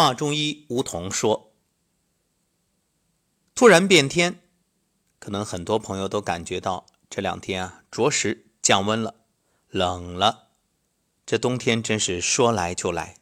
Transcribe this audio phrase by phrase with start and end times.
[0.00, 1.52] 华中医吴桐说
[3.54, 4.40] ：“突然变天，
[5.18, 9.16] 可能很多朋友都感觉到这两天啊，着实降温了，
[9.68, 10.52] 冷了。
[11.26, 13.18] 这冬天真是说来就来。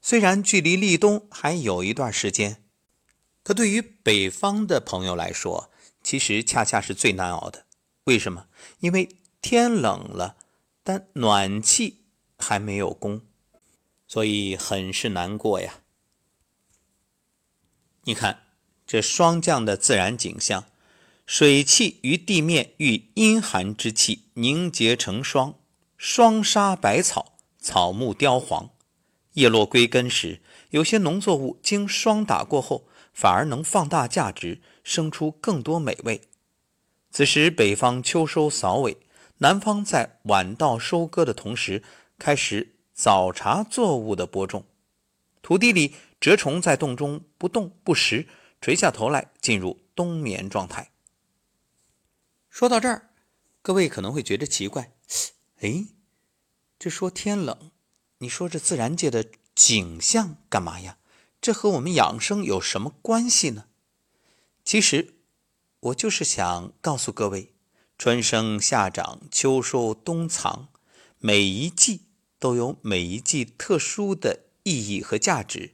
[0.00, 2.62] 虽然距离立冬还有一段时间，
[3.42, 5.72] 可对于北方的朋友来说，
[6.04, 7.66] 其实恰恰是最难熬的。
[8.04, 8.46] 为什么？
[8.78, 10.36] 因为天冷了，
[10.84, 12.04] 但暖气
[12.38, 13.22] 还没有供。”
[14.06, 15.80] 所以很是难过呀。
[18.04, 18.42] 你看
[18.86, 20.64] 这霜降的自然景象，
[21.26, 25.54] 水汽于地面遇阴寒之气凝结成霜，
[25.96, 28.70] 霜杀百草，草木凋黄，
[29.32, 30.40] 叶落归根时，
[30.70, 36.20] 有些农作物经霜打过后，反而能放大价值，生出更多美味。
[37.10, 38.98] 此时北方秋收扫尾，
[39.38, 41.82] 南方在晚稻收割的同时
[42.18, 42.72] 开始。
[42.96, 44.64] 早茶作物的播种，
[45.42, 48.26] 土地里蛰虫在洞中不动不食，
[48.58, 50.90] 垂下头来进入冬眠状态。
[52.48, 53.10] 说到这儿，
[53.60, 54.94] 各位可能会觉得奇怪，
[55.60, 55.84] 哎，
[56.78, 57.70] 这说天冷，
[58.20, 60.96] 你说这自然界的景象干嘛呀？
[61.42, 63.66] 这和我们养生有什么关系呢？
[64.64, 65.16] 其实，
[65.80, 67.52] 我就是想告诉各位，
[67.98, 70.68] 春生夏长秋收冬藏，
[71.18, 72.00] 每一季。
[72.38, 75.73] 都有每一季特殊的意义和价值，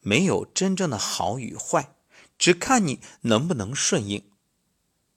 [0.00, 1.94] 没有真正的好与坏，
[2.38, 4.24] 只看你能不能顺应。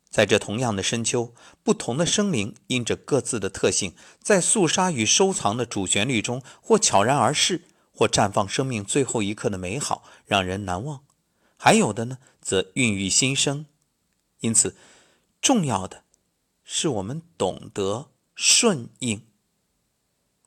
[0.10, 11.00] 在这同样的深秋，不同的生灵因着各自的特性，在肃杀与收藏的主旋律中，或悄然而逝，或绽放生命最后一刻的美好，让人难忘；
[11.58, 13.66] 还有的呢，则孕育新生。
[14.42, 14.76] 因此，
[15.42, 16.04] 重要的
[16.64, 19.26] 是我们懂得顺应。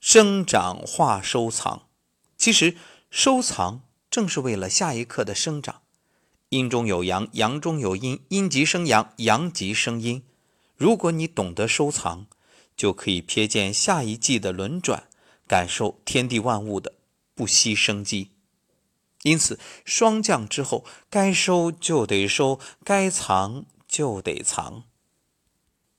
[0.01, 1.89] 生长化收藏，
[2.37, 2.77] 其实
[3.11, 3.81] 收藏
[4.17, 5.83] 正是为了下一刻的生长。
[6.49, 10.23] 阴中有阳，阳中有阴，阴极生阳，阳极生阴。
[10.75, 12.27] 如果你懂得收藏，
[12.75, 15.07] 就可以瞥见下一季的轮转，
[15.47, 16.95] 感受天地万物的
[17.35, 18.31] 不息生机。
[19.25, 24.85] 因此，霜降之后，该收就得收，该藏就得藏。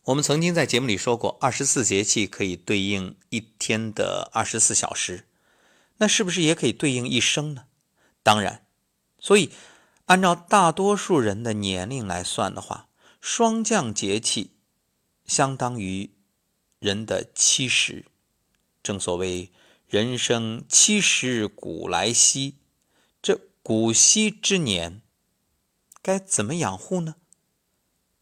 [0.06, 5.28] 我们曾经在节目里说过，二十四节气可以对应一天的二十四小时，
[5.98, 7.66] 那是不是也可以对应一生呢？
[8.28, 8.68] 当然，
[9.20, 9.54] 所以
[10.08, 12.90] 按照大多数人的年龄来算的话，
[13.22, 14.52] 霜降节气
[15.26, 16.12] 相当于
[16.80, 18.04] 人的七十。
[18.84, 19.54] 正所谓
[19.88, 22.56] “人生七十古来稀”，
[23.24, 25.02] 这古稀之年
[26.02, 27.16] 该怎么养护呢？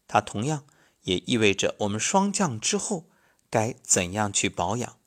[0.06, 0.64] 它同样。
[1.02, 3.08] 也意味着我们霜降之后
[3.50, 4.98] 该怎样去保养，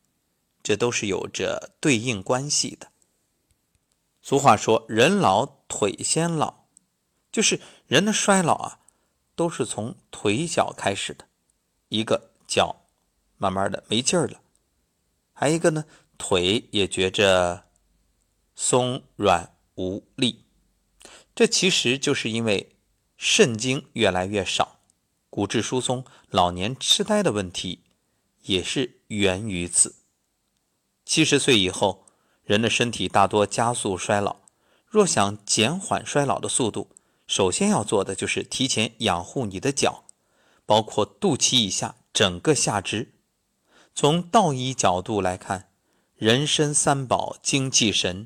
[0.62, 2.92] 这都是有着对应关系的。
[4.22, 6.66] 俗话说“人老腿先老”，
[7.32, 8.80] 就是人的衰老啊，
[9.36, 11.26] 都是从腿脚开始的。
[11.88, 12.86] 一个脚
[13.38, 14.42] 慢慢的没劲儿了，
[15.34, 15.86] 还一个呢，
[16.18, 17.66] 腿也觉着
[18.54, 20.46] 松软无力，
[21.34, 22.76] 这其实就是因为
[23.18, 24.80] 肾精越来越少。
[25.30, 27.84] 骨质疏松、老年痴呆的问题
[28.42, 29.96] 也是源于此。
[31.06, 32.06] 七十岁以后，
[32.50, 34.38] 人的身体大多加速衰老。
[34.88, 36.90] 若想减缓衰老的速度，
[37.28, 40.06] 首先要做的就是提前养护你的脚，
[40.66, 43.14] 包括肚脐以下整个下肢。
[43.94, 45.70] 从道医角度来看，
[46.16, 48.26] 人身三宝精气神，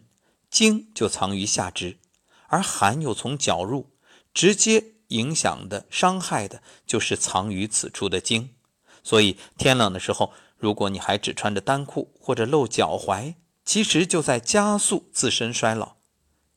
[0.49, 1.97] 精就藏于下肢，
[2.47, 3.89] 而寒又从脚入，
[4.33, 4.91] 直接。
[5.09, 8.49] 影响的、伤害的，就是藏于此处的精。
[9.03, 13.35] 所以天冷的时候，如果你还只穿着单裤或者露脚踝，
[13.65, 15.97] 其实就在加速自身衰老。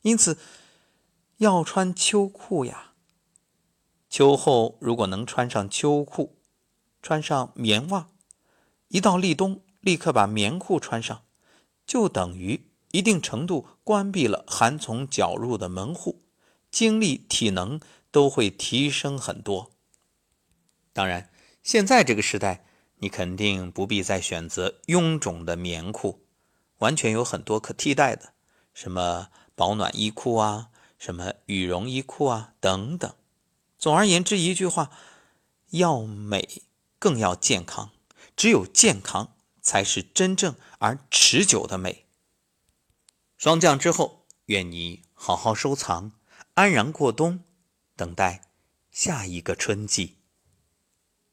[0.03, 0.39] 因此，
[1.39, 2.93] 要穿秋裤呀。
[4.09, 6.39] 秋后如果能穿上秋裤，
[7.03, 8.11] 穿上棉袜，
[8.89, 11.25] 一到立冬立刻把棉裤穿上，
[11.87, 16.23] 就等于一定程度关闭了寒从脚入的门户，
[16.71, 17.81] 精力体能。
[18.13, 19.73] 都会提升很多。
[20.95, 21.29] 当然，
[21.63, 22.65] 现在这个时代，
[23.01, 26.26] 你肯定不必再选择臃肿的棉裤，
[26.79, 28.35] 完全有很多可替代的，
[28.75, 33.15] 什么保暖衣裤啊，什么羽绒衣裤啊等等。
[33.79, 34.91] 总而言之，一句话，
[35.71, 36.63] 要美
[36.99, 37.91] 更要健康，
[38.37, 42.07] 只有健康才是真正而持久的美。
[43.37, 46.13] 霜降之后，愿你好好收藏，
[46.55, 47.45] 安然过冬。
[47.95, 48.51] 等待
[48.91, 50.19] 下一个春季。